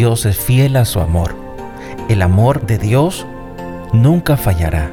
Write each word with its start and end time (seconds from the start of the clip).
Dios 0.00 0.24
es 0.24 0.38
fiel 0.38 0.76
a 0.76 0.86
su 0.86 0.98
amor. 0.98 1.36
El 2.08 2.22
amor 2.22 2.64
de 2.64 2.78
Dios 2.78 3.26
nunca 3.92 4.38
fallará. 4.38 4.90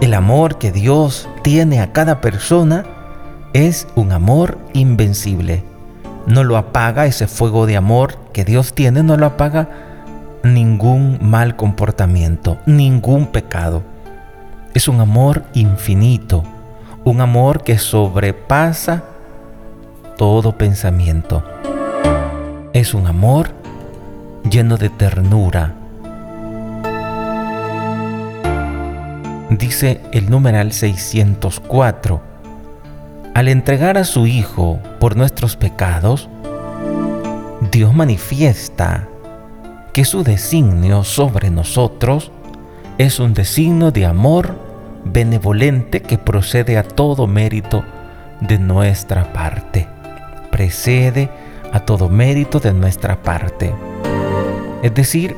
El 0.00 0.14
amor 0.14 0.58
que 0.58 0.70
Dios 0.70 1.28
tiene 1.42 1.80
a 1.80 1.92
cada 1.92 2.20
persona 2.20 2.84
es 3.52 3.88
un 3.96 4.12
amor 4.12 4.56
invencible. 4.72 5.64
No 6.28 6.44
lo 6.44 6.58
apaga 6.58 7.06
ese 7.06 7.26
fuego 7.26 7.66
de 7.66 7.76
amor 7.76 8.14
que 8.32 8.44
Dios 8.44 8.72
tiene, 8.72 9.02
no 9.02 9.16
lo 9.16 9.26
apaga 9.26 9.68
ningún 10.44 11.18
mal 11.22 11.56
comportamiento, 11.56 12.56
ningún 12.66 13.26
pecado. 13.26 13.82
Es 14.74 14.86
un 14.86 15.00
amor 15.00 15.42
infinito, 15.54 16.44
un 17.06 17.20
amor 17.20 17.62
que 17.62 17.78
sobrepasa 17.78 19.04
todo 20.16 20.58
pensamiento. 20.58 21.44
Es 22.72 22.94
un 22.94 23.06
amor 23.06 23.50
lleno 24.50 24.76
de 24.76 24.90
ternura. 24.90 25.72
Dice 29.50 30.00
el 30.10 30.28
numeral 30.30 30.72
604, 30.72 32.20
al 33.34 33.48
entregar 33.48 33.98
a 33.98 34.04
su 34.04 34.26
Hijo 34.26 34.80
por 34.98 35.14
nuestros 35.14 35.54
pecados, 35.54 36.28
Dios 37.70 37.94
manifiesta 37.94 39.06
que 39.92 40.04
su 40.04 40.24
designio 40.24 41.04
sobre 41.04 41.50
nosotros 41.50 42.32
es 42.98 43.20
un 43.20 43.32
designio 43.32 43.92
de 43.92 44.06
amor 44.06 44.65
benevolente 45.12 46.02
que 46.02 46.18
procede 46.18 46.78
a 46.78 46.82
todo 46.82 47.26
mérito 47.26 47.84
de 48.40 48.58
nuestra 48.58 49.32
parte. 49.32 49.88
Precede 50.50 51.30
a 51.72 51.80
todo 51.80 52.08
mérito 52.08 52.60
de 52.60 52.72
nuestra 52.72 53.22
parte. 53.22 53.74
Es 54.82 54.94
decir, 54.94 55.36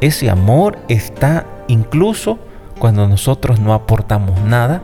ese 0.00 0.30
amor 0.30 0.78
está 0.88 1.46
incluso 1.68 2.38
cuando 2.78 3.08
nosotros 3.08 3.58
no 3.60 3.74
aportamos 3.74 4.40
nada 4.42 4.82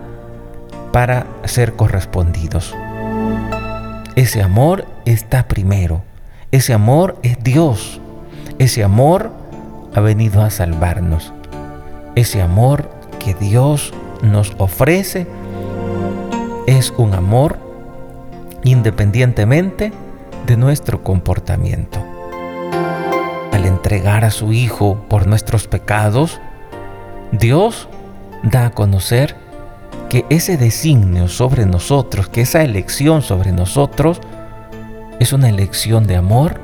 para 0.92 1.26
ser 1.44 1.74
correspondidos. 1.74 2.74
Ese 4.16 4.42
amor 4.42 4.86
está 5.04 5.48
primero. 5.48 6.02
Ese 6.50 6.72
amor 6.72 7.16
es 7.22 7.42
Dios. 7.42 8.00
Ese 8.58 8.84
amor 8.84 9.32
ha 9.94 10.00
venido 10.00 10.42
a 10.42 10.50
salvarnos. 10.50 11.32
Ese 12.14 12.42
amor 12.42 12.88
que 13.18 13.34
Dios 13.34 13.92
nos 14.24 14.54
ofrece 14.58 15.26
es 16.66 16.92
un 16.96 17.14
amor 17.14 17.58
independientemente 18.64 19.92
de 20.46 20.56
nuestro 20.56 21.02
comportamiento. 21.02 22.04
Al 23.52 23.66
entregar 23.66 24.24
a 24.24 24.30
su 24.30 24.52
Hijo 24.52 25.04
por 25.08 25.26
nuestros 25.26 25.68
pecados, 25.68 26.40
Dios 27.32 27.88
da 28.42 28.66
a 28.66 28.70
conocer 28.70 29.36
que 30.08 30.24
ese 30.30 30.56
designio 30.56 31.28
sobre 31.28 31.66
nosotros, 31.66 32.28
que 32.28 32.42
esa 32.42 32.62
elección 32.62 33.22
sobre 33.22 33.52
nosotros, 33.52 34.20
es 35.20 35.32
una 35.32 35.48
elección 35.48 36.06
de 36.06 36.16
amor 36.16 36.60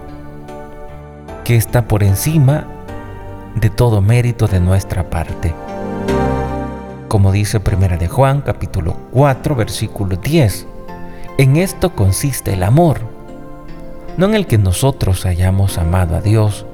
que 1.45 1.57
está 1.57 1.87
por 1.87 2.03
encima 2.03 2.67
de 3.55 3.71
todo 3.71 4.01
mérito 4.01 4.47
de 4.47 4.61
nuestra 4.61 5.11
parte. 5.11 5.55
Como 7.11 7.33
dice 7.33 7.59
Primera 7.59 7.97
de 7.97 8.07
Juan, 8.07 8.41
capítulo 8.41 8.97
4, 9.11 9.57
versículo 9.57 10.15
10, 10.15 10.65
en 11.39 11.57
esto 11.57 11.93
consiste 11.97 12.53
el 12.53 12.63
amor, 12.63 13.01
no 14.17 14.27
en 14.27 14.37
el 14.37 14.47
que 14.47 14.59
nosotros 14.59 15.27
hayamos 15.27 15.77
amado 15.77 16.15
a 16.15 16.21
Dios, 16.21 16.67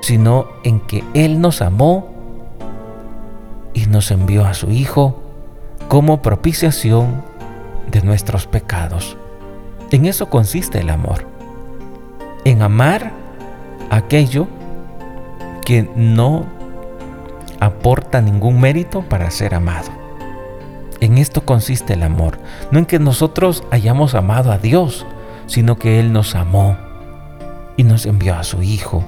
sino 0.00 0.48
en 0.64 0.80
que 0.80 1.04
Él 1.14 1.40
nos 1.40 1.62
amó 1.62 2.08
y 3.74 3.86
nos 3.86 4.10
envió 4.10 4.44
a 4.44 4.54
su 4.54 4.72
Hijo 4.72 5.22
como 5.86 6.20
propiciación 6.20 7.22
de 7.92 8.02
nuestros 8.02 8.48
pecados. 8.48 9.16
En 9.92 10.06
eso 10.06 10.30
consiste 10.30 10.80
el 10.80 10.90
amor, 10.90 11.28
en 12.44 12.60
amar 12.60 13.12
aquello 13.88 14.48
que 15.64 15.88
no 15.94 16.60
aporta 17.64 18.20
ningún 18.20 18.60
mérito 18.60 19.02
para 19.02 19.30
ser 19.30 19.54
amado. 19.54 19.88
En 21.00 21.16
esto 21.16 21.44
consiste 21.44 21.94
el 21.94 22.02
amor, 22.02 22.38
no 22.72 22.80
en 22.80 22.86
que 22.86 22.98
nosotros 22.98 23.62
hayamos 23.70 24.16
amado 24.16 24.50
a 24.50 24.58
Dios, 24.58 25.06
sino 25.46 25.78
que 25.78 26.00
Él 26.00 26.12
nos 26.12 26.34
amó 26.34 26.76
y 27.76 27.84
nos 27.84 28.04
envió 28.06 28.34
a 28.34 28.42
su 28.42 28.62
Hijo 28.62 29.04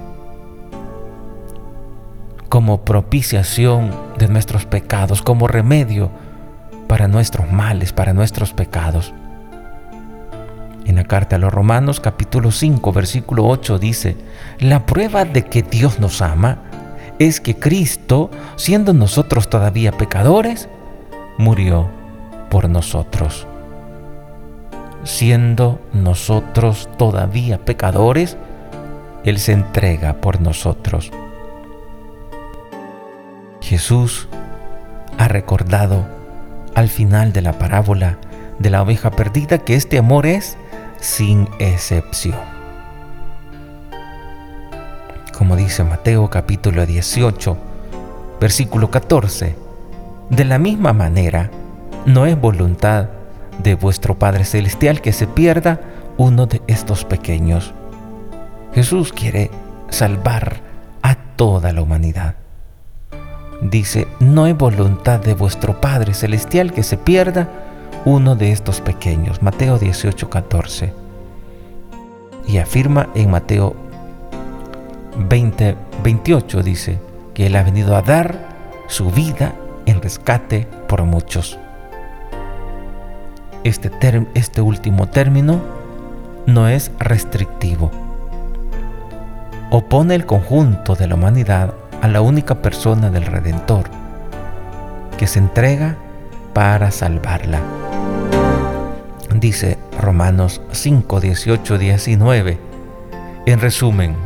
como 2.48 2.84
propiciación 2.84 3.90
de 4.16 4.28
nuestros 4.28 4.64
pecados, 4.64 5.22
como 5.22 5.48
remedio 5.48 6.10
para 6.86 7.08
nuestros 7.08 7.50
males, 7.50 7.92
para 7.92 8.12
nuestros 8.12 8.52
pecados. 8.52 9.12
En 10.86 10.94
la 10.94 11.04
carta 11.04 11.34
a 11.34 11.38
los 11.40 11.52
Romanos 11.52 11.98
capítulo 11.98 12.52
5 12.52 12.92
versículo 12.92 13.46
8 13.48 13.80
dice, 13.80 14.16
la 14.60 14.86
prueba 14.86 15.24
de 15.24 15.46
que 15.46 15.62
Dios 15.62 15.98
nos 15.98 16.22
ama 16.22 16.58
es 17.18 17.40
que 17.40 17.56
Cristo, 17.56 18.30
siendo 18.56 18.92
nosotros 18.92 19.48
todavía 19.48 19.92
pecadores, 19.92 20.68
murió 21.38 21.88
por 22.50 22.68
nosotros. 22.68 23.46
Siendo 25.04 25.80
nosotros 25.92 26.88
todavía 26.96 27.58
pecadores, 27.58 28.36
Él 29.24 29.38
se 29.38 29.52
entrega 29.52 30.14
por 30.14 30.40
nosotros. 30.40 31.10
Jesús 33.60 34.28
ha 35.18 35.28
recordado 35.28 36.06
al 36.74 36.88
final 36.88 37.32
de 37.32 37.42
la 37.42 37.58
parábola 37.58 38.18
de 38.58 38.70
la 38.70 38.82
oveja 38.82 39.10
perdida 39.10 39.58
que 39.58 39.74
este 39.74 39.98
amor 39.98 40.26
es 40.26 40.56
sin 41.00 41.48
excepción. 41.58 42.53
Como 45.36 45.56
dice 45.56 45.82
Mateo 45.82 46.30
capítulo 46.30 46.86
18, 46.86 47.56
versículo 48.40 48.90
14, 48.90 49.56
de 50.30 50.44
la 50.44 50.58
misma 50.58 50.92
manera, 50.92 51.50
no 52.06 52.26
es 52.26 52.40
voluntad 52.40 53.08
de 53.58 53.74
vuestro 53.74 54.16
Padre 54.16 54.44
Celestial 54.44 55.00
que 55.00 55.12
se 55.12 55.26
pierda 55.26 55.80
uno 56.18 56.46
de 56.46 56.62
estos 56.68 57.04
pequeños. 57.04 57.74
Jesús 58.74 59.12
quiere 59.12 59.50
salvar 59.88 60.60
a 61.02 61.16
toda 61.16 61.72
la 61.72 61.82
humanidad. 61.82 62.36
Dice, 63.60 64.06
no 64.20 64.46
es 64.46 64.56
voluntad 64.56 65.18
de 65.18 65.34
vuestro 65.34 65.80
Padre 65.80 66.14
Celestial 66.14 66.72
que 66.72 66.84
se 66.84 66.96
pierda 66.96 67.48
uno 68.04 68.36
de 68.36 68.52
estos 68.52 68.80
pequeños. 68.80 69.42
Mateo 69.42 69.78
18, 69.78 70.30
14. 70.30 70.92
Y 72.46 72.58
afirma 72.58 73.08
en 73.14 73.30
Mateo 73.30 73.83
20, 75.16 75.76
28, 76.02 76.62
dice, 76.62 76.98
que 77.34 77.46
Él 77.46 77.56
ha 77.56 77.62
venido 77.62 77.96
a 77.96 78.02
dar 78.02 78.54
su 78.88 79.10
vida 79.10 79.54
en 79.86 80.00
rescate 80.02 80.66
por 80.88 81.04
muchos. 81.04 81.58
Este, 83.64 83.90
este 84.34 84.60
último 84.60 85.08
término 85.08 85.60
no 86.46 86.68
es 86.68 86.90
restrictivo. 86.98 87.90
Opone 89.70 90.14
el 90.14 90.26
conjunto 90.26 90.94
de 90.94 91.06
la 91.06 91.14
humanidad 91.14 91.74
a 92.02 92.08
la 92.08 92.20
única 92.20 92.56
persona 92.56 93.10
del 93.10 93.24
Redentor, 93.24 93.88
que 95.16 95.26
se 95.26 95.38
entrega 95.38 95.96
para 96.52 96.90
salvarla 96.90 97.60
dice 99.44 99.76
Romanos 100.00 100.62
5, 100.72 101.20
18, 101.20 101.76
19. 101.78 102.58
En 103.44 103.60
resumen, 103.60 104.16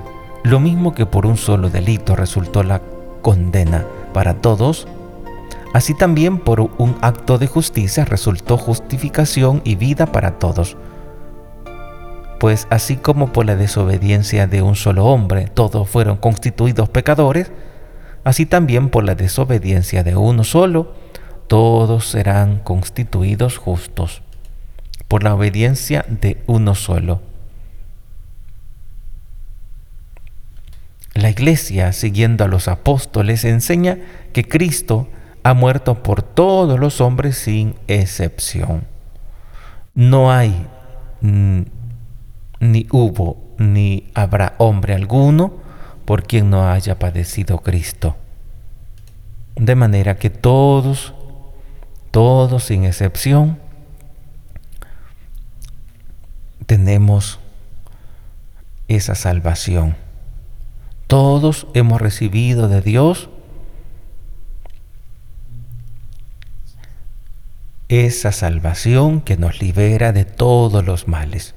lo 0.45 0.61
mismo 0.61 0.95
que 0.95 1.07
por 1.07 1.27
un 1.27 1.37
solo 1.37 1.71
delito 1.71 2.17
resultó 2.17 2.63
la 2.63 2.81
condena 3.23 3.85
para 4.13 4.35
todos, 4.35 4.87
así 5.75 5.95
también 5.95 6.39
por 6.39 6.61
un 6.61 6.97
acto 7.01 7.39
de 7.39 7.47
justicia 7.47 8.05
resultó 8.05 8.57
justificación 8.57 9.61
y 9.65 9.75
vida 9.75 10.07
para 10.07 10.39
todos. 10.39 10.77
Pues 12.41 12.67
así 12.71 12.97
como 12.97 13.33
por 13.33 13.47
la 13.47 13.57
desobediencia 13.57 14.47
de 14.47 14.63
un 14.63 14.77
solo 14.77 15.07
hombre 15.07 15.49
todos 15.53 15.89
fueron 15.89 16.17
constituidos 16.17 16.89
pecadores, 16.89 17.51
así 18.25 18.47
también 18.47 18.91
por 18.91 19.05
la 19.05 19.15
desobediencia 19.15 20.05
de 20.05 20.17
uno 20.17 20.45
solo 20.45 20.93
todos 21.49 22.07
serán 22.07 22.59
constituidos 22.59 23.57
justos 23.57 24.23
por 25.09 25.23
la 25.23 25.35
obediencia 25.35 26.05
de 26.09 26.37
uno 26.47 26.75
solo. 26.75 27.21
La 31.19 31.31
iglesia, 31.31 31.93
siguiendo 31.93 32.45
a 32.45 32.47
los 32.47 32.69
apóstoles, 32.69 33.45
enseña 33.45 33.99
que 34.33 34.47
Cristo 34.47 35.09
ha 35.43 35.53
muerto 35.53 36.01
por 36.01 36.23
todos 36.23 36.79
los 36.79 37.01
hombres 37.01 37.37
sin 37.37 37.75
excepción. 37.89 38.87
no 39.97 40.31
hay 40.31 40.55
mm, 41.21 41.63
ni 42.61 42.87
hubo 42.93 43.37
ni 43.59 44.13
habrá 44.15 44.55
hombre 44.59 44.95
alguno 44.95 45.55
por 46.05 46.23
quien 46.23 46.51
no 46.51 46.71
haya 46.71 47.01
padecido 47.01 47.59
Cristo. 47.59 48.17
De 49.57 49.75
manera 49.75 50.19
que 50.19 50.31
todos, 50.31 51.15
todos 52.13 52.63
sin 52.63 52.85
excepción, 52.85 53.59
tenemos 56.67 57.41
esa 58.87 59.17
salvación. 59.17 59.97
Todos 61.09 61.67
hemos 61.73 62.03
recibido 62.03 62.69
de 62.69 62.83
Dios 62.83 63.31
esa 67.89 68.31
salvación 68.31 69.23
que 69.23 69.39
nos 69.39 69.63
libera 69.63 70.13
de 70.13 70.27
todos 70.27 70.85
los 70.85 71.09
males. 71.09 71.55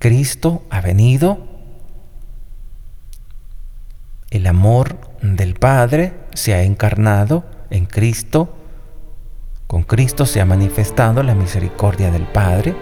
Cristo 0.00 0.64
ha 0.68 0.80
venido, 0.80 1.46
el 4.30 4.48
amor 4.48 4.98
del 5.22 5.54
Padre 5.54 6.14
se 6.34 6.54
ha 6.54 6.64
encarnado 6.64 7.44
en 7.70 7.86
Cristo, 7.86 8.56
con 9.68 9.84
Cristo 9.84 10.26
se 10.26 10.40
ha 10.40 10.44
manifestado 10.44 11.22
la 11.22 11.36
misericordia 11.36 12.10
del 12.10 12.26
Padre, 12.26 12.74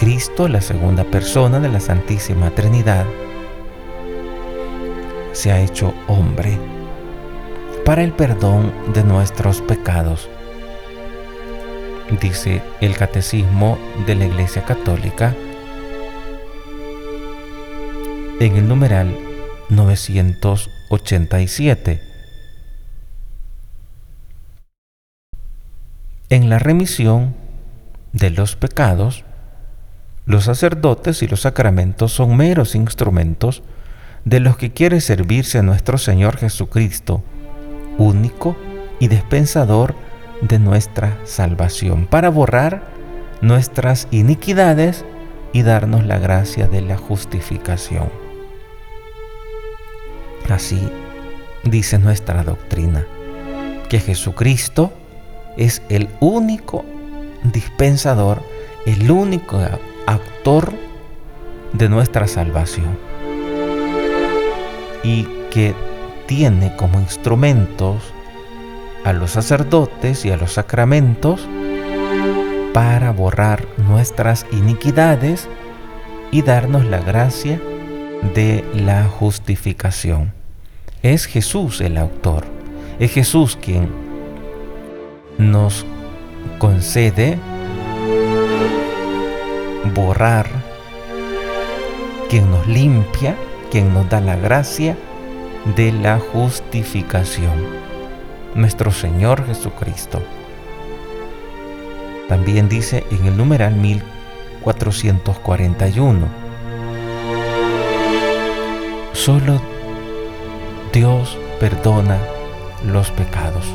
Cristo, 0.00 0.48
la 0.48 0.60
segunda 0.62 1.04
persona 1.04 1.60
de 1.60 1.68
la 1.68 1.78
Santísima 1.78 2.50
Trinidad, 2.52 3.04
se 5.32 5.52
ha 5.52 5.60
hecho 5.60 5.92
hombre 6.08 6.58
para 7.84 8.02
el 8.02 8.12
perdón 8.12 8.72
de 8.94 9.04
nuestros 9.04 9.60
pecados. 9.60 10.30
Dice 12.18 12.62
el 12.80 12.96
Catecismo 12.96 13.76
de 14.06 14.14
la 14.14 14.24
Iglesia 14.24 14.64
Católica 14.64 15.34
en 18.40 18.56
el 18.56 18.66
numeral 18.66 19.14
987. 19.68 22.00
En 26.30 26.48
la 26.48 26.58
remisión 26.58 27.34
de 28.14 28.30
los 28.30 28.56
pecados, 28.56 29.26
los 30.30 30.44
sacerdotes 30.44 31.24
y 31.24 31.26
los 31.26 31.40
sacramentos 31.40 32.12
son 32.12 32.36
meros 32.36 32.76
instrumentos 32.76 33.64
de 34.24 34.38
los 34.38 34.56
que 34.56 34.70
quiere 34.70 35.00
servirse 35.00 35.60
nuestro 35.60 35.98
Señor 35.98 36.36
Jesucristo, 36.36 37.24
único 37.98 38.56
y 39.00 39.08
dispensador 39.08 39.96
de 40.40 40.60
nuestra 40.60 41.18
salvación, 41.24 42.06
para 42.06 42.28
borrar 42.30 42.84
nuestras 43.40 44.06
iniquidades 44.12 45.04
y 45.52 45.62
darnos 45.62 46.06
la 46.06 46.20
gracia 46.20 46.68
de 46.68 46.82
la 46.82 46.96
justificación. 46.96 48.08
Así 50.48 50.80
dice 51.64 51.98
nuestra 51.98 52.44
doctrina, 52.44 53.04
que 53.88 53.98
Jesucristo 53.98 54.92
es 55.56 55.82
el 55.88 56.08
único 56.20 56.84
dispensador, 57.52 58.40
el 58.86 59.10
único 59.10 59.58
actor 60.40 60.72
de 61.74 61.90
nuestra 61.90 62.26
salvación. 62.26 62.98
Y 65.02 65.24
que 65.50 65.74
tiene 66.26 66.74
como 66.76 66.98
instrumentos 66.98 68.02
a 69.04 69.12
los 69.12 69.32
sacerdotes 69.32 70.24
y 70.24 70.30
a 70.30 70.38
los 70.38 70.52
sacramentos 70.52 71.46
para 72.72 73.12
borrar 73.12 73.66
nuestras 73.76 74.46
iniquidades 74.50 75.46
y 76.30 76.40
darnos 76.40 76.86
la 76.86 77.00
gracia 77.00 77.60
de 78.34 78.64
la 78.74 79.04
justificación. 79.04 80.32
Es 81.02 81.26
Jesús 81.26 81.82
el 81.82 81.98
autor. 81.98 82.46
Es 82.98 83.12
Jesús 83.12 83.58
quien 83.60 83.90
nos 85.36 85.84
concede 86.58 87.38
borrar, 89.94 90.46
quien 92.28 92.50
nos 92.50 92.66
limpia, 92.66 93.36
quien 93.70 93.94
nos 93.94 94.08
da 94.08 94.20
la 94.20 94.34
gracia 94.36 94.96
de 95.76 95.92
la 95.92 96.18
justificación. 96.18 97.52
Nuestro 98.54 98.90
Señor 98.90 99.46
Jesucristo. 99.46 100.22
También 102.28 102.68
dice 102.68 103.04
en 103.10 103.26
el 103.26 103.36
numeral 103.36 103.74
1441, 103.74 106.28
solo 109.12 109.60
Dios 110.92 111.36
perdona 111.58 112.18
los 112.84 113.10
pecados. 113.10 113.66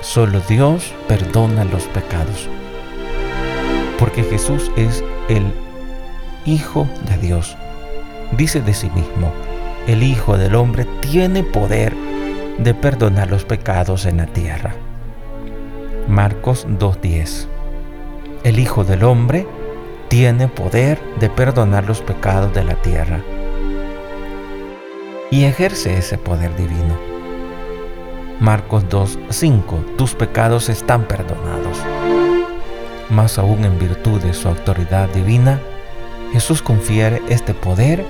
Solo 0.00 0.40
Dios 0.40 0.92
perdona 1.08 1.64
los 1.64 1.84
pecados. 1.84 2.48
Porque 4.04 4.22
Jesús 4.22 4.70
es 4.76 5.02
el 5.30 5.50
Hijo 6.44 6.86
de 7.08 7.16
Dios. 7.16 7.56
Dice 8.36 8.60
de 8.60 8.74
sí 8.74 8.90
mismo, 8.90 9.32
el 9.86 10.02
Hijo 10.02 10.36
del 10.36 10.56
Hombre 10.56 10.86
tiene 11.00 11.42
poder 11.42 11.94
de 12.58 12.74
perdonar 12.74 13.30
los 13.30 13.46
pecados 13.46 14.04
en 14.04 14.18
la 14.18 14.26
tierra. 14.26 14.74
Marcos 16.06 16.66
2.10 16.68 17.46
El 18.42 18.58
Hijo 18.58 18.84
del 18.84 19.04
Hombre 19.04 19.46
tiene 20.08 20.48
poder 20.48 21.00
de 21.18 21.30
perdonar 21.30 21.86
los 21.86 22.02
pecados 22.02 22.52
de 22.52 22.62
la 22.62 22.74
tierra 22.74 23.22
y 25.30 25.44
ejerce 25.44 25.96
ese 25.96 26.18
poder 26.18 26.54
divino. 26.56 26.98
Marcos 28.38 28.84
2.5 28.90 29.96
Tus 29.96 30.14
pecados 30.14 30.68
están 30.68 31.04
perdonados. 31.04 32.13
Más 33.10 33.38
aún 33.38 33.64
en 33.64 33.78
virtud 33.78 34.20
de 34.20 34.32
su 34.32 34.48
autoridad 34.48 35.08
divina, 35.10 35.60
Jesús 36.32 36.62
confiere 36.62 37.22
este 37.28 37.54
poder 37.54 38.04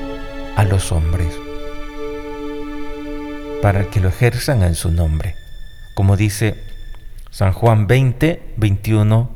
a 0.56 0.64
los 0.64 0.92
hombres 0.92 1.34
para 3.60 3.90
que 3.90 3.98
lo 3.98 4.10
ejerzan 4.10 4.62
en 4.62 4.74
su 4.74 4.90
nombre, 4.90 5.36
como 5.94 6.16
dice 6.16 6.62
San 7.30 7.52
Juan 7.52 7.86
20, 7.86 8.54
21, 8.56 9.30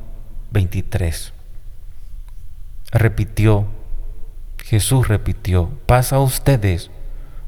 23. 0.51 1.33
Repitió, 2.93 3.67
Jesús 4.63 5.09
repitió, 5.09 5.71
pasa 5.87 6.17
a 6.17 6.21
ustedes 6.21 6.91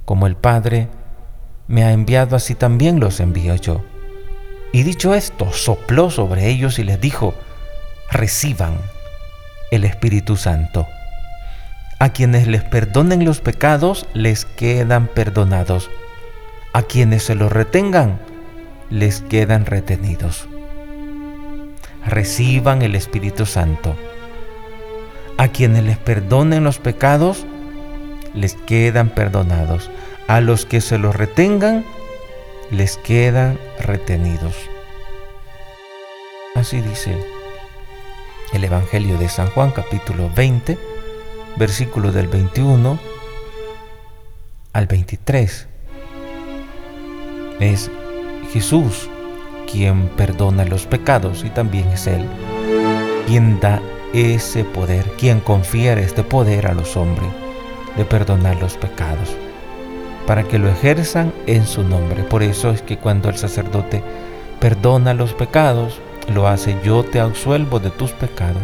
como 0.04 0.26
el 0.26 0.36
Padre 0.36 0.88
me 1.68 1.84
ha 1.84 1.92
enviado, 1.92 2.34
así 2.34 2.54
también 2.54 2.98
los 2.98 3.20
envío 3.20 3.54
yo. 3.56 3.84
Y 4.72 4.82
dicho 4.82 5.14
esto, 5.14 5.52
sopló 5.52 6.10
sobre 6.10 6.48
ellos 6.48 6.78
y 6.78 6.84
les 6.84 7.00
dijo, 7.00 7.34
reciban 8.10 8.78
el 9.70 9.84
Espíritu 9.84 10.36
Santo. 10.36 10.88
A 11.98 12.10
quienes 12.10 12.48
les 12.48 12.62
perdonen 12.62 13.24
los 13.24 13.40
pecados, 13.40 14.06
les 14.14 14.44
quedan 14.44 15.06
perdonados. 15.06 15.90
A 16.72 16.82
quienes 16.82 17.24
se 17.24 17.34
los 17.34 17.52
retengan, 17.52 18.18
les 18.88 19.20
quedan 19.20 19.66
retenidos. 19.66 20.48
Reciban 22.06 22.82
el 22.82 22.94
Espíritu 22.94 23.46
Santo. 23.46 23.96
A 25.36 25.48
quienes 25.48 25.84
les 25.84 25.98
perdonen 25.98 26.64
los 26.64 26.78
pecados, 26.78 27.46
les 28.34 28.54
quedan 28.54 29.10
perdonados. 29.10 29.90
A 30.26 30.40
los 30.40 30.64
que 30.64 30.80
se 30.80 30.98
los 30.98 31.14
retengan, 31.14 31.84
les 32.70 32.96
quedan 32.96 33.58
retenidos. 33.78 34.54
Así 36.54 36.80
dice 36.80 37.39
el 38.52 38.64
Evangelio 38.64 39.16
de 39.18 39.28
San 39.28 39.48
Juan 39.50 39.70
capítulo 39.70 40.30
20, 40.34 40.78
versículo 41.56 42.12
del 42.12 42.28
21 42.28 42.98
al 44.72 44.86
23. 44.86 45.66
Es 47.60 47.90
Jesús 48.52 49.08
quien 49.70 50.08
perdona 50.08 50.64
los 50.64 50.86
pecados 50.86 51.44
y 51.44 51.50
también 51.50 51.88
es 51.88 52.06
Él 52.06 52.26
quien 53.26 53.60
da 53.60 53.80
ese 54.12 54.64
poder, 54.64 55.04
quien 55.16 55.38
confiere 55.38 56.02
este 56.02 56.24
poder 56.24 56.66
a 56.66 56.74
los 56.74 56.96
hombres 56.96 57.28
de 57.96 58.04
perdonar 58.04 58.60
los 58.60 58.76
pecados, 58.76 59.36
para 60.26 60.42
que 60.42 60.58
lo 60.58 60.68
ejerzan 60.68 61.32
en 61.46 61.64
su 61.64 61.84
nombre. 61.84 62.24
Por 62.24 62.42
eso 62.42 62.70
es 62.70 62.82
que 62.82 62.96
cuando 62.96 63.28
el 63.28 63.36
sacerdote 63.36 64.02
perdona 64.58 65.14
los 65.14 65.32
pecados, 65.32 66.00
lo 66.34 66.46
hace 66.46 66.76
yo 66.84 67.04
te 67.04 67.20
absuelvo 67.20 67.78
de 67.80 67.90
tus 67.90 68.12
pecados 68.12 68.62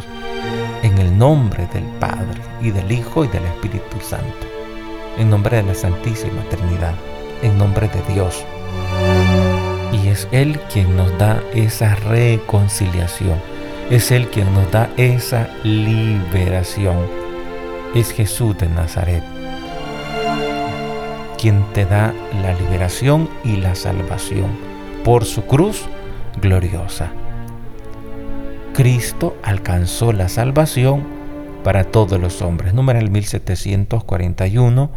en 0.82 0.99
el 0.99 1.16
nombre 1.16 1.66
del 1.73 1.85
Padre 2.00 2.40
y 2.61 2.70
del 2.70 2.90
Hijo 2.92 3.25
y 3.25 3.28
del 3.28 3.44
Espíritu 3.44 4.00
Santo, 4.00 4.46
en 5.18 5.30
nombre 5.30 5.56
de 5.56 5.62
la 5.64 5.75
Santísima 5.75 6.42
Trinidad, 6.49 6.94
en 7.42 7.58
nombre 7.58 7.88
de 7.88 8.14
Dios. 8.14 8.44
Y 9.92 10.08
es 10.08 10.28
Él 10.30 10.61
quien 10.73 10.96
nos 10.96 11.16
da 11.18 11.42
esa 11.54 11.94
reconciliación. 11.96 13.40
Es 13.90 14.11
Él 14.11 14.28
quien 14.28 14.52
nos 14.54 14.70
da 14.70 14.88
esa 14.96 15.49
liberación. 15.62 16.99
Es 17.94 18.12
Jesús 18.12 18.56
de 18.58 18.68
Nazaret 18.68 19.23
quien 21.37 21.64
te 21.73 21.85
da 21.85 22.14
la 22.42 22.54
liberación 22.54 23.28
y 23.44 23.56
la 23.56 23.75
salvación 23.75 24.56
por 25.04 25.25
su 25.25 25.44
cruz 25.44 25.85
gloriosa. 26.40 27.12
Cristo 28.76 29.35
alcanzó 29.42 30.12
la 30.12 30.28
salvación 30.28 31.02
para 31.64 31.85
todos 31.85 32.21
los 32.21 32.42
hombres. 32.42 32.75
Número 32.75 33.00
1741 33.11 34.90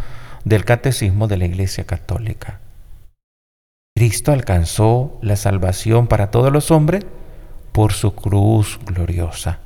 del 0.43 0.65
Catecismo 0.65 1.29
de 1.29 1.37
la 1.37 1.45
Iglesia 1.45 1.85
Católica. 1.85 2.59
Cristo 3.95 4.33
alcanzó 4.33 5.17
la 5.21 5.37
salvación 5.37 6.07
para 6.07 6.29
todos 6.29 6.51
los 6.51 6.71
hombres 6.71 7.05
por 7.71 7.93
su 7.93 8.13
cruz 8.13 8.81
gloriosa. 8.85 9.59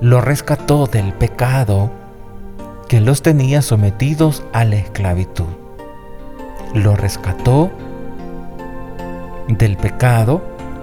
Lo 0.00 0.20
rescató 0.20 0.88
del 0.88 1.12
pecado 1.12 1.92
que 2.88 3.00
los 3.00 3.22
tenía 3.22 3.62
sometidos 3.62 4.42
a 4.52 4.64
la 4.64 4.74
esclavitud. 4.74 5.46
Lo 6.74 6.96
rescató 6.96 7.70
del 9.46 9.76
pecado 9.76 10.42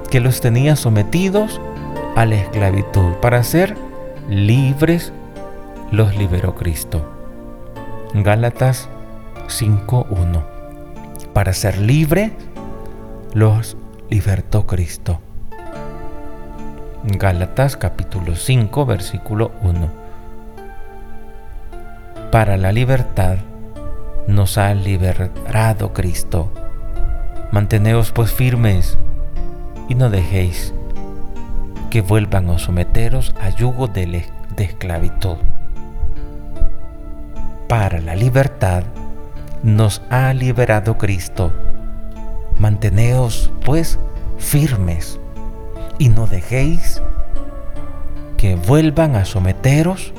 que 0.09 0.21
los 0.21 0.39
tenía 0.39 0.77
sometidos 0.77 1.59
a 2.17 2.25
la 2.25 2.35
esclavitud. 2.35 3.13
Para 3.21 3.43
ser 3.43 3.77
libres 4.27 5.13
los 5.91 6.17
liberó 6.17 6.55
Cristo. 6.55 7.07
Gálatas 8.15 8.89
5.1. 9.47 10.43
Para 11.31 11.53
ser 11.53 11.77
libres 11.77 12.31
los 13.35 13.77
libertó 14.09 14.65
Cristo. 14.65 15.19
Gálatas 17.03 17.77
capítulo 17.77 18.35
5 18.35 18.85
versículo 18.87 19.51
1. 19.61 19.87
Para 22.31 22.57
la 22.57 22.71
libertad 22.71 23.37
nos 24.27 24.57
ha 24.57 24.73
liberado 24.73 25.93
Cristo. 25.93 26.51
Manteneos 27.51 28.11
pues 28.11 28.33
firmes 28.33 28.97
y 29.87 29.93
no 29.93 30.09
dejéis 30.09 30.73
que 31.89 32.01
vuelvan 32.01 32.49
a 32.49 32.59
someteros 32.59 33.33
a 33.39 33.49
yugo 33.49 33.87
de, 33.87 34.25
esclavitud. 34.57 35.37
Para 37.67 37.99
la 37.99 38.15
libertad 38.15 38.83
nos 39.63 40.01
ha 40.09 40.33
liberado 40.33 40.97
Cristo. 40.97 41.51
Manteneos 42.57 43.51
pues 43.65 43.99
firmes 44.37 45.19
y 45.99 46.09
no 46.09 46.27
dejéis 46.27 47.01
que 48.37 48.55
vuelvan 48.55 49.15
a 49.15 49.25
someteros 49.25 50.13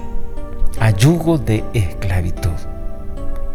a 0.81 0.91
yugo 0.91 1.39
de 1.39 1.65
esclavitud. 1.75 2.51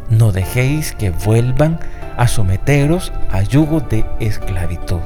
No 0.09 0.31
dejéis 0.31 0.93
que 0.93 1.11
vuelvan 1.11 1.79
a 2.17 2.27
someteros 2.27 3.11
a 3.31 3.41
yugo 3.41 3.79
de 3.79 4.05
esclavitud. 4.19 4.99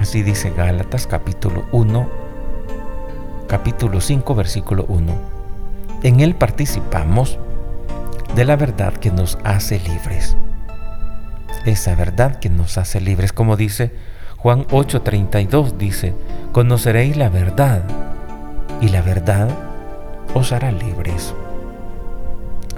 Así 0.00 0.22
dice 0.22 0.50
Gálatas 0.50 1.06
capítulo 1.06 1.66
1, 1.72 2.08
capítulo 3.46 4.00
5, 4.00 4.34
versículo 4.34 4.86
1. 4.88 5.14
En 6.02 6.20
él 6.20 6.34
participamos 6.34 7.38
de 8.34 8.46
la 8.46 8.56
verdad 8.56 8.94
que 8.94 9.10
nos 9.10 9.36
hace 9.44 9.78
libres. 9.78 10.38
Esa 11.66 11.94
verdad 11.96 12.36
que 12.36 12.48
nos 12.48 12.78
hace 12.78 12.98
libres, 13.02 13.34
como 13.34 13.58
dice 13.58 13.92
Juan 14.38 14.66
8:32, 14.68 15.76
dice, 15.76 16.14
conoceréis 16.52 17.18
la 17.18 17.28
verdad 17.28 17.82
y 18.80 18.88
la 18.88 19.02
verdad 19.02 19.50
os 20.32 20.52
hará 20.52 20.72
libres. 20.72 21.34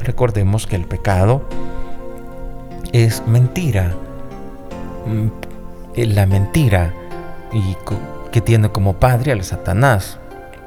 Recordemos 0.01 0.67
que 0.67 0.75
el 0.75 0.87
pecado 0.87 1.45
es 2.93 3.23
mentira. 3.29 3.95
Mm, 5.07 5.29
la 5.95 6.27
mentira 6.27 6.95
y 7.53 7.77
que 8.31 8.41
tiene 8.41 8.71
como 8.71 8.95
padre 8.95 9.33
al 9.33 9.43
Satanás. 9.45 10.19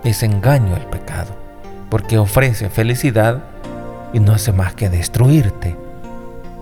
Es 0.03 0.23
engaño 0.23 0.75
el 0.75 0.85
pecado, 0.85 1.31
porque 1.89 2.17
ofrece 2.17 2.69
felicidad 2.69 3.43
y 4.13 4.19
no 4.19 4.33
hace 4.33 4.51
más 4.51 4.75
que 4.75 4.89
destruirte. 4.89 5.77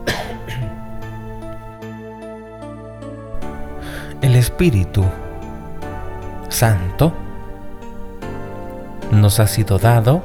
El 4.21 4.35
Espíritu 4.35 5.03
Santo 6.47 7.11
nos 9.11 9.39
ha 9.39 9.47
sido 9.47 9.79
dado 9.79 10.21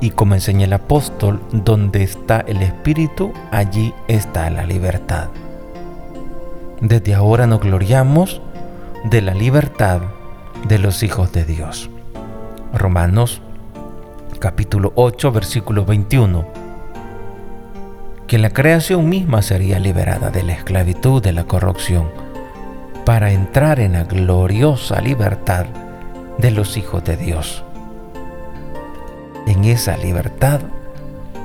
y 0.00 0.10
como 0.10 0.34
enseña 0.34 0.66
el 0.66 0.72
apóstol, 0.72 1.40
donde 1.52 2.02
está 2.02 2.40
el 2.40 2.62
Espíritu, 2.62 3.32
allí 3.50 3.94
está 4.08 4.50
la 4.50 4.64
libertad. 4.64 5.28
Desde 6.80 7.14
ahora 7.14 7.46
nos 7.46 7.60
gloriamos 7.60 8.42
de 9.04 9.22
la 9.22 9.32
libertad 9.32 10.02
de 10.68 10.78
los 10.78 11.02
hijos 11.02 11.32
de 11.32 11.46
Dios. 11.46 11.88
Romanos 12.74 13.40
capítulo 14.40 14.92
8 14.94 15.32
versículo 15.32 15.86
21. 15.86 16.46
Que 18.26 18.36
la 18.36 18.50
creación 18.50 19.08
misma 19.08 19.40
sería 19.40 19.78
liberada 19.78 20.30
de 20.30 20.42
la 20.42 20.52
esclavitud, 20.52 21.22
de 21.22 21.32
la 21.32 21.44
corrupción, 21.44 22.10
para 23.06 23.32
entrar 23.32 23.80
en 23.80 23.92
la 23.92 24.04
gloriosa 24.04 25.00
libertad 25.00 25.64
de 26.36 26.50
los 26.50 26.76
hijos 26.76 27.02
de 27.04 27.16
Dios. 27.16 27.64
En 29.46 29.64
esa 29.64 29.96
libertad 29.96 30.60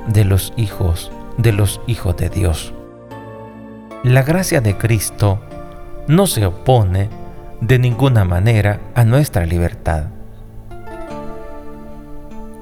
de 0.08 0.26
los 0.26 0.52
hijos 0.58 1.10
de 1.38 1.52
los 1.52 1.80
hijos 1.86 2.18
de 2.18 2.28
Dios. 2.28 2.74
La 4.04 4.24
gracia 4.24 4.60
de 4.60 4.76
Cristo 4.76 5.38
no 6.08 6.26
se 6.26 6.44
opone 6.44 7.08
de 7.60 7.78
ninguna 7.78 8.24
manera 8.24 8.80
a 8.96 9.04
nuestra 9.04 9.46
libertad. 9.46 10.06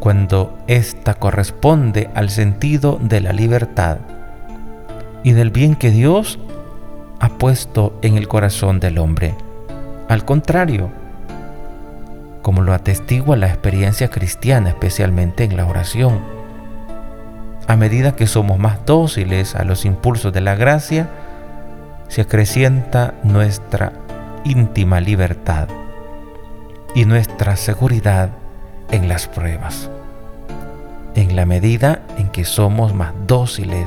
Cuando 0.01 0.59
ésta 0.67 1.15
corresponde 1.15 2.11
al 2.15 2.29
sentido 2.29 2.99
de 3.01 3.23
la 3.23 3.33
libertad 3.33 4.01
y 5.23 5.33
del 5.33 5.51
bien 5.51 5.77
que 5.77 5.91
Dios 5.91 6.39
ha 7.21 7.31
puesto 7.31 7.99
en 8.03 8.19
el 8.19 8.29
corazón 8.29 8.79
del 8.79 8.99
hombre. 8.99 9.35
Al 10.11 10.27
contrario, 10.27 10.91
como 12.43 12.61
lo 12.61 12.75
atestigua 12.75 13.39
la 13.39 13.49
experiencia 13.49 14.09
cristiana, 14.09 14.69
especialmente 14.69 15.45
en 15.45 15.57
la 15.57 15.65
oración. 15.65 16.21
A 17.67 17.77
medida 17.77 18.15
que 18.15 18.27
somos 18.27 18.59
más 18.59 18.85
dóciles 18.85 19.55
a 19.55 19.65
los 19.65 19.87
impulsos 19.87 20.35
de 20.35 20.43
la 20.43 20.55
gracia, 20.55 21.09
se 22.11 22.23
acrecienta 22.23 23.15
nuestra 23.23 23.93
íntima 24.43 24.99
libertad 24.99 25.69
y 26.93 27.05
nuestra 27.05 27.57
seguridad 27.57 28.31
en 28.91 29.09
las 29.09 29.29
pruebas. 29.29 29.89
En 31.15 31.37
la 31.37 31.47
medida 31.47 32.03
en 32.19 32.29
que 32.31 32.45
somos 32.45 32.95
más 32.95 33.13
dóciles 33.29 33.87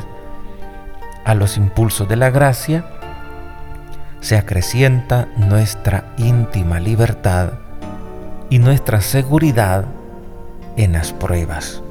a 1.25 1.35
los 1.35 1.57
impulsos 1.57 2.07
de 2.07 2.15
la 2.15 2.29
gracia, 2.29 2.85
se 4.21 4.37
acrecienta 4.37 5.27
nuestra 5.35 6.13
íntima 6.17 6.79
libertad 6.79 7.55
y 8.49 8.59
nuestra 8.59 9.01
seguridad 9.01 9.83
en 10.77 10.93
las 10.93 11.11
pruebas. 11.11 11.81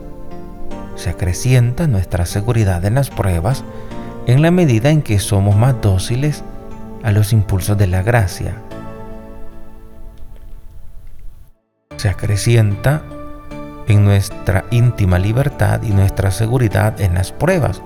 Se 0.96 1.10
acrecienta 1.10 1.86
nuestra 1.86 2.24
seguridad 2.24 2.82
en 2.86 2.94
las 2.94 3.10
pruebas 3.10 3.64
en 4.26 4.42
la 4.42 4.50
medida 4.50 4.90
en 4.90 5.02
que 5.02 5.18
somos 5.18 5.56
más 5.56 5.80
dóciles 5.80 6.44
a 7.02 7.12
los 7.12 7.32
impulsos 7.32 7.76
de 7.76 7.86
la 7.86 8.02
gracia. 8.02 8.54
Se 11.96 12.08
acrecienta 12.08 13.02
en 13.88 14.04
nuestra 14.04 14.64
íntima 14.70 15.18
libertad 15.18 15.82
y 15.82 15.90
nuestra 15.90 16.30
seguridad 16.30 17.00
en 17.00 17.14
las 17.14 17.32
pruebas, 17.32 17.82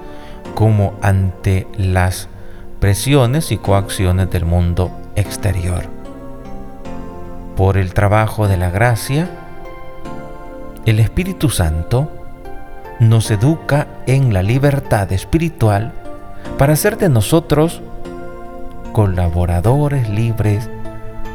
como 0.54 0.94
ante 1.02 1.66
las 1.76 2.28
presiones 2.80 3.52
y 3.52 3.58
coacciones 3.58 4.30
del 4.30 4.44
mundo 4.44 4.90
exterior. 5.16 5.84
Por 7.56 7.78
el 7.78 7.94
trabajo 7.94 8.48
de 8.48 8.58
la 8.58 8.70
gracia, 8.70 9.30
el 10.84 11.00
Espíritu 11.00 11.48
Santo 11.48 12.12
nos 13.00 13.30
educa 13.30 13.86
en 14.06 14.32
la 14.32 14.42
libertad 14.42 15.10
espiritual 15.12 15.92
para 16.58 16.72
hacer 16.72 16.96
de 16.96 17.08
nosotros 17.08 17.82
colaboradores 18.92 20.08
libres 20.08 20.70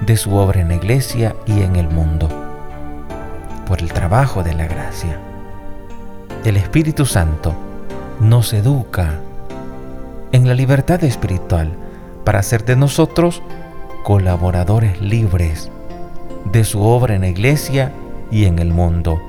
de 0.06 0.18
su 0.18 0.36
obra 0.36 0.62
en 0.62 0.70
la 0.70 0.76
iglesia 0.76 1.36
y 1.46 1.62
en 1.62 1.76
el 1.76 1.88
mundo, 1.88 2.28
por 3.68 3.80
el 3.82 3.94
trabajo 3.94 4.44
de 4.44 4.56
la 4.56 4.68
gracia. 4.68 5.20
El 6.44 6.58
Espíritu 6.58 7.06
Santo 7.06 7.54
nos 8.20 8.52
educa 8.54 9.20
en 10.32 10.48
la 10.48 10.56
libertad 10.56 11.04
espiritual 11.04 11.72
para 12.24 12.40
hacer 12.40 12.66
de 12.66 12.76
nosotros 12.76 13.44
colaboradores 14.04 15.00
libres 15.02 15.70
de 16.46 16.64
su 16.64 16.82
obra 16.82 17.16
en 17.16 17.22
la 17.22 17.28
iglesia 17.28 17.92
y 18.32 18.46
en 18.46 18.60
el 18.60 18.72
mundo. 18.72 19.22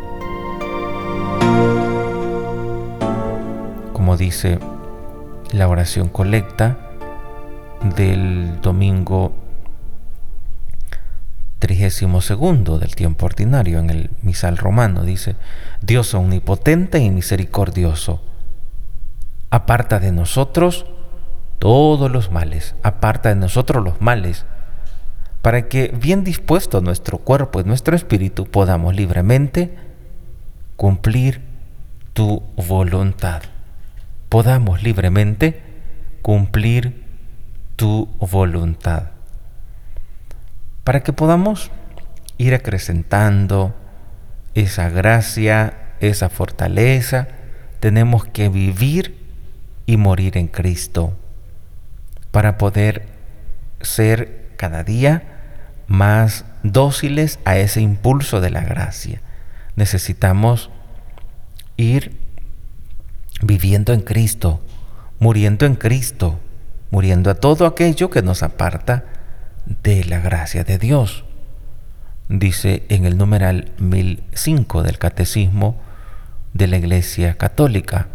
Como 3.93 4.17
dice 4.17 4.59
la 5.53 5.69
oración 5.69 6.09
colecta 6.09 6.79
del 7.97 8.61
domingo 8.61 9.35
32 11.59 12.81
del 12.81 12.95
tiempo 12.97 13.27
ordinario 13.27 13.79
en 13.79 13.91
el 13.91 14.11
misal 14.23 14.57
romano, 14.57 15.05
dice, 15.05 15.37
Dios 15.81 16.15
omnipotente 16.15 16.99
y 16.99 17.11
misericordioso, 17.11 18.23
aparta 19.51 20.01
de 20.01 20.11
nosotros 20.11 20.87
todos 21.59 22.11
los 22.11 22.33
males, 22.33 22.75
aparta 22.83 23.29
de 23.29 23.37
nosotros 23.37 23.85
los 23.85 24.01
males, 24.01 24.47
para 25.43 25.69
que 25.69 25.95
bien 25.97 26.25
dispuesto 26.25 26.81
nuestro 26.81 27.19
cuerpo 27.19 27.61
y 27.61 27.65
nuestro 27.65 27.95
espíritu 27.95 28.47
podamos 28.47 28.95
libremente 28.97 29.77
cumplir 30.77 31.43
tu 32.15 32.43
voluntad. 32.57 33.43
Podamos 34.33 34.83
libremente 34.83 35.61
cumplir 36.23 37.05
tu 37.77 38.09
voluntad. 38.19 39.11
Para 40.85 41.03
que 41.03 41.13
podamos 41.13 41.71
ir 42.39 42.55
acrecentando 42.55 43.77
esa 44.55 44.89
gracia, 44.89 45.75
esa 46.01 46.31
fortaleza, 46.31 47.29
tenemos 47.79 48.25
que 48.25 48.49
vivir 48.49 49.19
y 49.85 49.99
morir 49.99 50.39
en 50.39 50.49
Cristo 50.49 51.15
para 52.31 52.57
poder 52.57 53.09
ser 53.83 54.49
cada 54.57 54.83
día 54.83 55.25
más 55.89 56.47
dóciles 56.63 57.39
a 57.45 57.59
ese 57.59 57.83
impulso 57.83 58.41
de 58.41 58.49
la 58.49 58.63
gracia. 58.63 59.21
Necesitamos 59.77 60.71
ir 61.77 62.22
viviendo 63.43 63.93
en 63.93 64.01
Cristo, 64.01 64.61
muriendo 65.19 65.67
en 65.67 65.75
Cristo, 65.75 66.39
muriendo 66.91 67.31
a 67.31 67.35
todo 67.35 67.67
aquello 67.67 68.11
que 68.11 68.23
nos 68.23 68.43
aparta 68.43 69.05
de 69.83 70.05
la 70.05 70.21
gracia 70.21 70.65
de 70.65 70.79
Dios. 70.79 71.25
Dice 72.29 72.85
en 72.89 73.05
el 73.05 73.19
numeral 73.19 73.73
1005 73.79 74.83
del 74.83 74.99
Catecismo 74.99 75.77
de 76.55 76.67
la 76.67 76.77
Iglesia 76.77 77.35
Católica, 77.35 78.09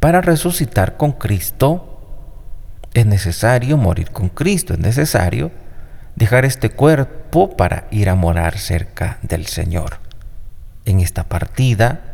para 0.00 0.20
resucitar 0.20 0.96
con 0.96 1.12
Cristo 1.12 1.92
es 2.94 3.06
necesario 3.06 3.76
morir 3.76 4.10
con 4.10 4.30
Cristo, 4.30 4.72
es 4.72 4.78
necesario 4.78 5.50
dejar 6.14 6.44
este 6.46 6.70
cuerpo 6.70 7.56
para 7.56 7.86
ir 7.90 8.08
a 8.08 8.14
morar 8.14 8.58
cerca 8.58 9.18
del 9.22 9.46
Señor. 9.46 9.98
En 10.86 11.00
esta 11.00 11.24
partida, 11.24 12.05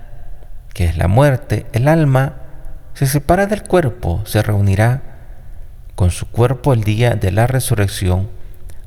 que 0.75 0.85
es 0.85 0.97
la 0.97 1.09
muerte, 1.09 1.67
el 1.73 1.89
alma 1.89 2.37
se 2.95 3.07
separa 3.07 3.47
del 3.47 3.63
cuerpo, 3.63 4.23
se 4.27 4.43
reunirá 4.43 5.03
con 5.95 6.11
su 6.11 6.27
cuerpo 6.27 6.73
el 6.73 6.85
día 6.85 7.15
de 7.15 7.31
la 7.31 7.47
resurrección 7.47 8.31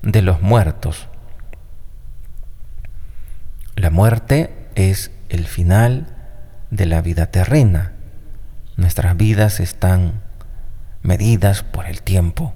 de 0.01 0.21
los 0.21 0.41
muertos. 0.41 1.07
La 3.75 3.89
muerte 3.89 4.53
es 4.75 5.11
el 5.29 5.45
final 5.45 6.07
de 6.71 6.85
la 6.85 7.01
vida 7.01 7.27
terrena. 7.27 7.93
Nuestras 8.77 9.15
vidas 9.17 9.59
están 9.59 10.21
medidas 11.01 11.63
por 11.63 11.85
el 11.85 12.01
tiempo, 12.01 12.53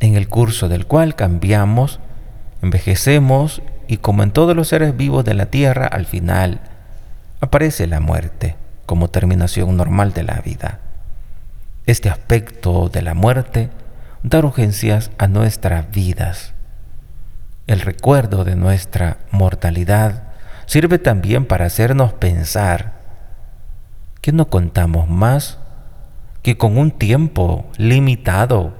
en 0.00 0.14
el 0.14 0.28
curso 0.28 0.68
del 0.68 0.86
cual 0.86 1.16
cambiamos, 1.16 2.00
envejecemos 2.62 3.62
y 3.86 3.98
como 3.98 4.22
en 4.22 4.30
todos 4.30 4.56
los 4.56 4.68
seres 4.68 4.96
vivos 4.96 5.24
de 5.24 5.34
la 5.34 5.46
tierra, 5.46 5.86
al 5.86 6.06
final 6.06 6.60
aparece 7.40 7.86
la 7.86 8.00
muerte 8.00 8.56
como 8.86 9.08
terminación 9.08 9.76
normal 9.76 10.12
de 10.12 10.22
la 10.22 10.40
vida. 10.40 10.80
Este 11.86 12.10
aspecto 12.10 12.88
de 12.88 13.02
la 13.02 13.14
muerte 13.14 13.70
da 14.22 14.38
urgencias 14.40 15.10
a 15.18 15.28
nuestras 15.28 15.90
vidas. 15.90 16.54
El 17.66 17.80
recuerdo 17.80 18.44
de 18.44 18.56
nuestra 18.56 19.18
mortalidad 19.30 20.24
sirve 20.66 20.98
también 20.98 21.46
para 21.46 21.66
hacernos 21.66 22.12
pensar 22.14 22.98
que 24.20 24.32
no 24.32 24.48
contamos 24.48 25.08
más 25.08 25.58
que 26.42 26.56
con 26.56 26.76
un 26.78 26.90
tiempo 26.90 27.66
limitado 27.76 28.74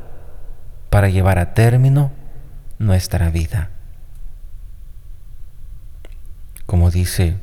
para 0.91 1.09
llevar 1.09 1.39
a 1.39 1.55
término 1.55 2.11
nuestra 2.79 3.31
vida. 3.31 3.71
Como 6.67 6.91
dice 6.91 7.37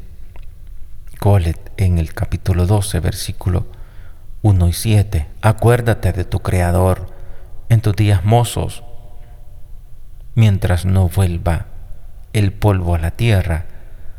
En 1.25 1.97
el 1.97 2.13
capítulo 2.13 2.67
12, 2.67 2.99
versículo 2.99 3.65
1 4.43 4.67
y 4.67 4.73
7, 4.73 5.27
acuérdate 5.41 6.13
de 6.13 6.23
tu 6.23 6.41
Creador 6.41 7.07
en 7.67 7.81
tus 7.81 7.95
días 7.95 8.23
mozos, 8.23 8.83
mientras 10.35 10.85
no 10.85 11.09
vuelva 11.09 11.65
el 12.33 12.53
polvo 12.53 12.93
a 12.93 12.99
la 12.99 13.09
tierra, 13.09 13.65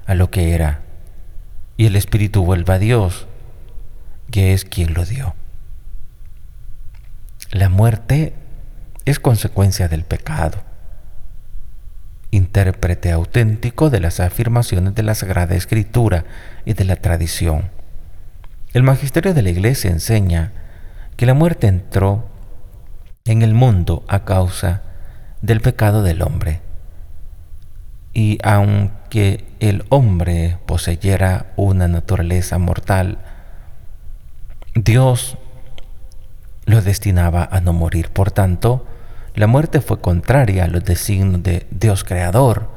a 0.05 0.17
lo 0.17 0.33
que 0.33 0.53
era, 0.53 0.81
y 1.77 1.87
el 1.87 1.95
Espíritu 1.95 2.45
vuelva 2.45 2.75
a 2.75 2.79
Dios, 2.81 3.29
que 4.33 4.53
es 4.53 4.65
quien 4.65 4.93
lo 4.93 5.05
dio. 5.05 5.37
La 7.53 7.69
muerte 7.69 8.35
es 9.05 9.21
consecuencia 9.21 9.87
del 9.87 10.03
pecado. 10.03 10.65
Intérprete 12.31 13.13
auténtico 13.13 13.91
de 13.91 14.01
las 14.01 14.21
afirmaciones 14.21 14.95
de 14.95 15.03
la 15.03 15.15
Sagrada 15.15 15.55
Escritura 15.55 16.25
y 16.65 16.75
de 16.75 16.85
la 16.85 16.97
tradición. 16.97 17.71
El 18.73 18.83
magisterio 18.83 19.33
de 19.33 19.43
la 19.43 19.51
Iglesia 19.51 19.91
enseña 19.91 20.53
que 21.17 21.27
la 21.27 21.35
muerte 21.35 21.67
entró 21.67 22.29
en 23.25 23.43
el 23.43 23.55
mundo 23.55 24.05
a 24.09 24.25
causa 24.25 24.83
del 25.41 25.61
pecado 25.61 26.03
del 26.03 26.23
hombre. 26.23 26.61
Y 28.13 28.39
aunque 28.43 29.45
el 29.61 29.85
hombre 29.89 30.59
poseyera 30.67 31.53
una 31.57 31.89
naturaleza 31.89 32.59
mortal, 32.59 33.19
Dios 34.75 35.39
lo 36.67 36.83
destinaba 36.83 37.49
a 37.51 37.61
no 37.61 37.73
morir. 37.73 38.11
Por 38.11 38.31
tanto, 38.31 38.87
la 39.37 39.47
muerte 39.47 39.81
fue 39.81 40.01
contraria 40.01 40.65
a 40.65 40.69
los 40.69 40.85
designios 40.85 41.43
de 41.43 41.67
Dios 41.71 42.05
Creador 42.05 42.69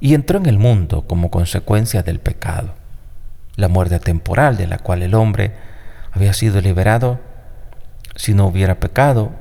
y 0.00 0.14
entró 0.14 0.38
en 0.38 0.46
el 0.46 0.58
mundo 0.58 1.06
como 1.06 1.30
consecuencia 1.30 2.02
del 2.02 2.20
pecado. 2.20 2.74
La 3.56 3.68
muerte 3.68 3.98
temporal 3.98 4.56
de 4.56 4.66
la 4.66 4.78
cual 4.78 5.02
el 5.02 5.14
hombre 5.14 5.54
había 6.12 6.32
sido 6.32 6.60
liberado, 6.60 7.20
si 8.14 8.34
no 8.34 8.46
hubiera 8.46 8.80
pecado, 8.80 9.32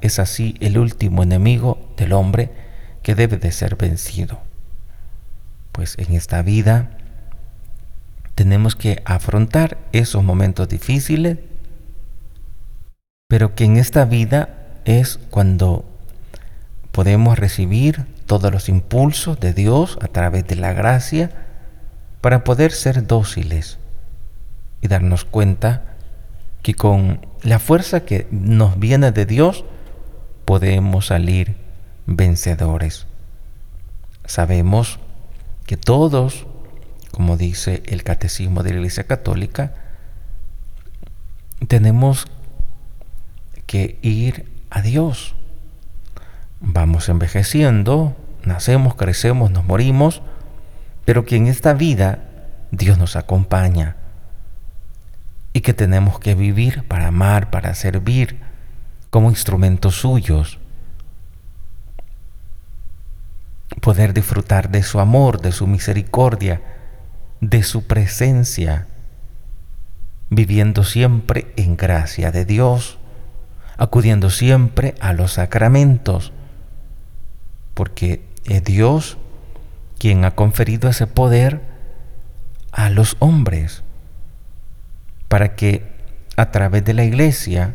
es 0.00 0.18
así 0.18 0.56
el 0.60 0.78
último 0.78 1.22
enemigo 1.22 1.92
del 1.96 2.12
hombre 2.12 2.50
que 3.02 3.14
debe 3.14 3.36
de 3.36 3.52
ser 3.52 3.76
vencido. 3.76 4.40
Pues 5.70 5.96
en 5.98 6.14
esta 6.14 6.42
vida 6.42 6.90
tenemos 8.34 8.74
que 8.74 9.02
afrontar 9.04 9.78
esos 9.92 10.24
momentos 10.24 10.68
difíciles 10.68 11.38
pero 13.32 13.54
que 13.54 13.64
en 13.64 13.78
esta 13.78 14.04
vida 14.04 14.61
es 14.84 15.18
cuando 15.30 15.84
podemos 16.90 17.38
recibir 17.38 18.06
todos 18.26 18.52
los 18.52 18.68
impulsos 18.68 19.40
de 19.40 19.52
Dios 19.52 19.98
a 20.00 20.08
través 20.08 20.46
de 20.46 20.56
la 20.56 20.72
gracia 20.72 21.30
para 22.20 22.44
poder 22.44 22.72
ser 22.72 23.06
dóciles 23.06 23.78
y 24.80 24.88
darnos 24.88 25.24
cuenta 25.24 25.82
que 26.62 26.74
con 26.74 27.26
la 27.42 27.58
fuerza 27.58 28.04
que 28.04 28.26
nos 28.30 28.78
viene 28.78 29.10
de 29.10 29.26
Dios 29.26 29.64
podemos 30.44 31.06
salir 31.06 31.56
vencedores. 32.06 33.06
Sabemos 34.24 34.98
que 35.66 35.76
todos, 35.76 36.46
como 37.10 37.36
dice 37.36 37.82
el 37.86 38.04
Catecismo 38.04 38.62
de 38.62 38.70
la 38.70 38.76
Iglesia 38.76 39.04
Católica, 39.04 39.74
tenemos 41.68 42.26
que 43.66 43.98
ir 44.02 44.51
a 44.72 44.80
Dios. 44.80 45.34
Vamos 46.60 47.08
envejeciendo, 47.08 48.16
nacemos, 48.42 48.94
crecemos, 48.94 49.50
nos 49.50 49.64
morimos, 49.64 50.22
pero 51.04 51.26
que 51.26 51.36
en 51.36 51.46
esta 51.46 51.74
vida 51.74 52.20
Dios 52.70 52.96
nos 52.96 53.16
acompaña 53.16 53.96
y 55.52 55.60
que 55.60 55.74
tenemos 55.74 56.18
que 56.18 56.34
vivir 56.34 56.84
para 56.88 57.08
amar, 57.08 57.50
para 57.50 57.74
servir 57.74 58.40
como 59.10 59.28
instrumentos 59.28 59.96
suyos. 59.96 60.58
Poder 63.82 64.14
disfrutar 64.14 64.70
de 64.70 64.82
su 64.82 65.00
amor, 65.00 65.42
de 65.42 65.52
su 65.52 65.66
misericordia, 65.66 66.62
de 67.40 67.62
su 67.62 67.86
presencia, 67.86 68.86
viviendo 70.30 70.84
siempre 70.84 71.52
en 71.56 71.76
gracia 71.76 72.30
de 72.30 72.46
Dios 72.46 72.98
acudiendo 73.82 74.30
siempre 74.30 74.94
a 75.00 75.12
los 75.12 75.32
sacramentos, 75.32 76.32
porque 77.74 78.24
es 78.44 78.62
Dios 78.62 79.18
quien 79.98 80.24
ha 80.24 80.36
conferido 80.36 80.88
ese 80.88 81.08
poder 81.08 81.62
a 82.70 82.90
los 82.90 83.16
hombres, 83.18 83.82
para 85.26 85.56
que 85.56 85.84
a 86.36 86.52
través 86.52 86.84
de 86.84 86.94
la 86.94 87.02
iglesia, 87.02 87.74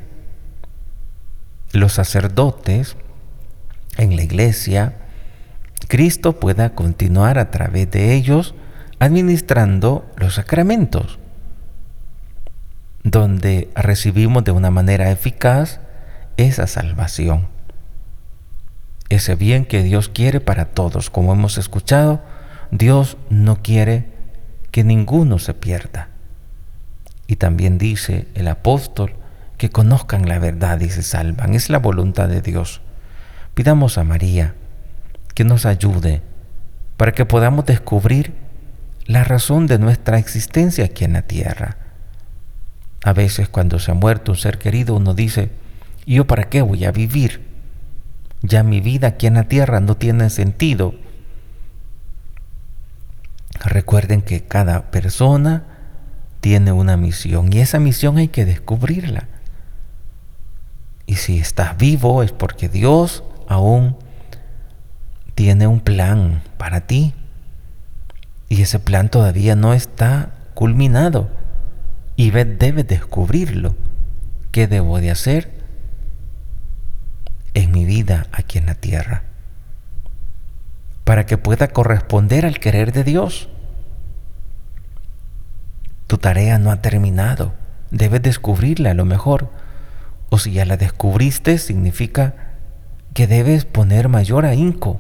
los 1.73 1.91
sacerdotes 1.91 2.95
en 3.97 4.15
la 4.15 4.23
iglesia, 4.23 4.95
Cristo 5.89 6.39
pueda 6.39 6.69
continuar 6.69 7.37
a 7.37 7.51
través 7.51 7.91
de 7.91 8.13
ellos 8.13 8.55
administrando 8.99 10.09
los 10.15 10.35
sacramentos, 10.35 11.19
donde 13.03 13.69
recibimos 13.75 14.45
de 14.45 14.51
una 14.51 14.71
manera 14.71 15.11
eficaz 15.11 15.81
esa 16.37 16.67
salvación. 16.67 17.47
Ese 19.09 19.35
bien 19.35 19.65
que 19.65 19.83
Dios 19.83 20.09
quiere 20.09 20.39
para 20.39 20.65
todos, 20.65 21.09
como 21.09 21.33
hemos 21.33 21.57
escuchado, 21.57 22.21
Dios 22.71 23.17
no 23.29 23.61
quiere 23.61 24.05
que 24.71 24.83
ninguno 24.83 25.39
se 25.39 25.53
pierda. 25.53 26.09
Y 27.25 27.37
también 27.37 27.77
dice 27.77 28.27
el 28.35 28.47
apóstol 28.47 29.13
que 29.57 29.69
conozcan 29.69 30.27
la 30.29 30.39
verdad 30.39 30.79
y 30.79 30.89
se 30.89 31.03
salvan. 31.03 31.53
Es 31.53 31.69
la 31.69 31.79
voluntad 31.79 32.27
de 32.29 32.41
Dios. 32.41 32.81
Pidamos 33.53 33.97
a 33.97 34.03
María 34.03 34.55
que 35.33 35.43
nos 35.43 35.65
ayude 35.65 36.21
para 36.95 37.11
que 37.11 37.25
podamos 37.25 37.65
descubrir 37.65 38.33
la 39.05 39.23
razón 39.23 39.67
de 39.67 39.79
nuestra 39.79 40.19
existencia 40.19 40.85
aquí 40.85 41.05
en 41.05 41.13
la 41.13 41.21
tierra. 41.23 41.77
A 43.03 43.13
veces 43.13 43.47
cuando 43.47 43.79
se 43.79 43.91
ha 43.91 43.93
muerto 43.93 44.33
un 44.33 44.37
ser 44.37 44.57
querido 44.57 44.95
uno 44.95 45.13
dice, 45.13 45.49
¿y 46.07 46.15
yo 46.15 46.25
para 46.25 46.45
qué 46.45 46.61
voy 46.61 46.85
a 46.85 46.91
vivir? 46.91 47.45
Ya 48.41 48.63
mi 48.63 48.79
vida 48.79 49.09
aquí 49.09 49.27
en 49.27 49.33
la 49.33 49.43
tierra 49.43 49.81
no 49.81 49.95
tiene 49.95 50.29
sentido. 50.29 50.95
Recuerden 53.59 54.21
que 54.21 54.41
cada 54.41 54.89
persona 54.89 55.65
tiene 56.39 56.71
una 56.71 56.95
misión 56.95 57.51
y 57.51 57.59
esa 57.59 57.79
misión 57.79 58.17
hay 58.17 58.29
que 58.29 58.45
descubrirla. 58.45 59.27
Y 61.05 61.15
si 61.15 61.39
estás 61.39 61.77
vivo 61.77 62.23
es 62.23 62.31
porque 62.31 62.69
Dios 62.69 63.25
aún 63.49 63.97
tiene 65.35 65.67
un 65.67 65.81
plan 65.81 66.41
para 66.57 66.87
ti. 66.87 67.13
Y 68.47 68.61
ese 68.61 68.79
plan 68.79 69.09
todavía 69.09 69.57
no 69.57 69.73
está 69.73 70.31
culminado. 70.53 71.29
Y 72.15 72.31
debes 72.31 72.87
descubrirlo. 72.87 73.75
¿Qué 74.51 74.67
debo 74.67 75.01
de 75.01 75.11
hacer 75.11 75.56
en 77.57 77.71
mi 77.71 77.85
vida 77.85 78.27
aquí 78.31 78.57
en 78.57 78.65
la 78.65 78.75
tierra? 78.75 79.23
Para 81.03 81.25
que 81.25 81.37
pueda 81.37 81.69
corresponder 81.69 82.45
al 82.45 82.59
querer 82.59 82.91
de 82.91 83.03
Dios. 83.03 83.49
Tu 86.07 86.17
tarea 86.17 86.57
no 86.59 86.71
ha 86.71 86.81
terminado. 86.81 87.53
Debes 87.91 88.21
descubrirla 88.21 88.91
a 88.91 88.93
lo 88.93 89.05
mejor. 89.05 89.49
O 90.29 90.37
si 90.37 90.51
ya 90.51 90.65
la 90.65 90.77
descubriste, 90.77 91.57
significa 91.57 92.33
que 93.13 93.27
debes 93.27 93.65
poner 93.65 94.09
mayor 94.09 94.45
ahínco 94.45 94.99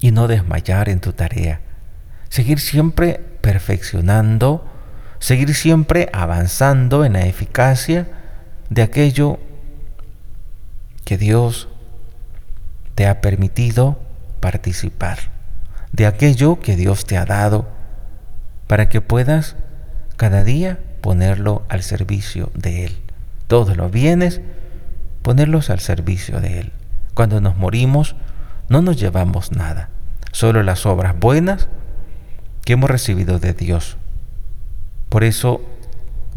y 0.00 0.10
no 0.12 0.28
desmayar 0.28 0.88
en 0.88 1.00
tu 1.00 1.12
tarea 1.12 1.60
seguir 2.34 2.58
siempre 2.58 3.20
perfeccionando, 3.42 4.66
seguir 5.20 5.54
siempre 5.54 6.08
avanzando 6.12 7.04
en 7.04 7.12
la 7.12 7.26
eficacia 7.26 8.08
de 8.70 8.82
aquello 8.82 9.38
que 11.04 11.18
Dios 11.18 11.68
te 12.94 13.06
ha 13.06 13.20
permitido 13.20 13.98
participar, 14.40 15.18
de 15.92 16.06
aquello 16.06 16.60
que 16.60 16.76
Dios 16.76 17.04
te 17.04 17.16
ha 17.16 17.24
dado, 17.24 17.68
para 18.66 18.88
que 18.88 19.00
puedas 19.00 19.56
cada 20.16 20.44
día 20.44 20.78
ponerlo 21.00 21.64
al 21.68 21.82
servicio 21.82 22.50
de 22.54 22.86
Él. 22.86 22.96
Todos 23.46 23.76
los 23.76 23.90
bienes, 23.90 24.40
ponerlos 25.22 25.70
al 25.70 25.80
servicio 25.80 26.40
de 26.40 26.60
Él. 26.60 26.72
Cuando 27.14 27.40
nos 27.40 27.56
morimos, 27.56 28.16
no 28.68 28.80
nos 28.82 28.98
llevamos 28.98 29.52
nada, 29.52 29.90
solo 30.32 30.62
las 30.62 30.86
obras 30.86 31.18
buenas 31.18 31.68
que 32.64 32.72
hemos 32.72 32.90
recibido 32.90 33.38
de 33.38 33.52
Dios. 33.52 33.98
Por 35.10 35.24
eso, 35.24 35.60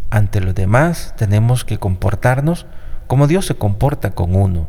ante 0.09 0.41
los 0.41 0.53
demás 0.53 1.13
tenemos 1.17 1.65
que 1.65 1.77
comportarnos 1.77 2.65
como 3.07 3.27
Dios 3.27 3.45
se 3.45 3.55
comporta 3.55 4.11
con 4.11 4.35
uno. 4.35 4.67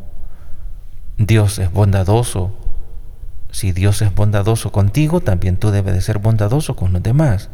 Dios 1.17 1.59
es 1.59 1.71
bondadoso. 1.71 2.55
Si 3.51 3.71
Dios 3.71 4.01
es 4.01 4.13
bondadoso 4.13 4.71
contigo, 4.71 5.21
también 5.21 5.57
tú 5.57 5.71
debes 5.71 5.93
de 5.93 6.01
ser 6.01 6.19
bondadoso 6.19 6.75
con 6.75 6.93
los 6.93 7.03
demás. 7.03 7.49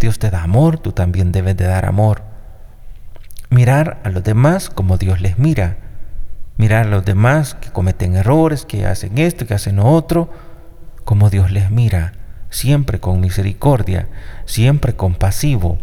Dios 0.00 0.18
te 0.18 0.30
da 0.30 0.42
amor, 0.42 0.78
tú 0.78 0.92
también 0.92 1.32
debes 1.32 1.56
de 1.56 1.66
dar 1.66 1.86
amor. 1.86 2.22
Mirar 3.50 4.00
a 4.04 4.10
los 4.10 4.24
demás 4.24 4.70
como 4.70 4.98
Dios 4.98 5.20
les 5.20 5.38
mira. 5.38 5.78
Mirar 6.56 6.86
a 6.86 6.90
los 6.90 7.04
demás 7.04 7.54
que 7.54 7.70
cometen 7.70 8.16
errores, 8.16 8.64
que 8.64 8.86
hacen 8.86 9.18
esto, 9.18 9.46
que 9.46 9.54
hacen 9.54 9.76
lo 9.76 9.86
otro, 9.86 10.30
como 11.04 11.30
Dios 11.30 11.50
les 11.50 11.70
mira 11.70 12.12
siempre 12.50 13.00
con 13.00 13.20
misericordia, 13.20 14.08
siempre 14.44 14.96
compasivo, 14.96 15.78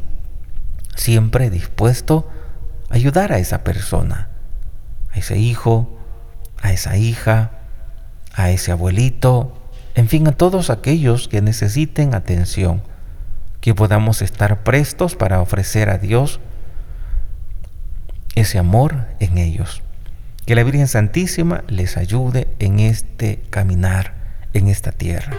siempre 0.95 1.49
dispuesto 1.49 2.29
a 2.89 2.95
ayudar 2.95 3.31
a 3.31 3.37
esa 3.37 3.63
persona, 3.63 4.29
a 5.13 5.19
ese 5.19 5.37
hijo, 5.37 5.89
a 6.61 6.71
esa 6.71 6.97
hija, 6.97 7.51
a 8.33 8.49
ese 8.49 8.71
abuelito, 8.71 9.57
en 9.95 10.09
fin, 10.09 10.27
a 10.27 10.31
todos 10.31 10.69
aquellos 10.69 11.27
que 11.27 11.41
necesiten 11.41 12.15
atención, 12.15 12.81
que 13.61 13.75
podamos 13.75 14.21
estar 14.21 14.63
prestos 14.63 15.15
para 15.15 15.39
ofrecer 15.39 15.89
a 15.89 15.97
Dios 15.97 16.39
ese 18.35 18.57
amor 18.57 19.05
en 19.19 19.37
ellos. 19.37 19.83
Que 20.45 20.55
la 20.55 20.63
Virgen 20.63 20.87
Santísima 20.87 21.63
les 21.67 21.95
ayude 21.95 22.47
en 22.59 22.79
este 22.79 23.41
caminar 23.49 24.13
en 24.53 24.67
esta 24.67 24.91
tierra. 24.91 25.37